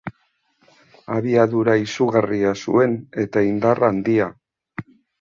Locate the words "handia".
3.93-4.35